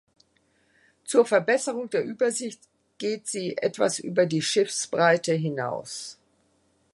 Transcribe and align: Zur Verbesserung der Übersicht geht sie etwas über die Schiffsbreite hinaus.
Zur 1.05 1.27
Verbesserung 1.27 1.91
der 1.91 2.03
Übersicht 2.03 2.59
geht 2.97 3.27
sie 3.27 3.55
etwas 3.59 3.99
über 3.99 4.25
die 4.25 4.41
Schiffsbreite 4.41 5.35
hinaus. 5.35 6.17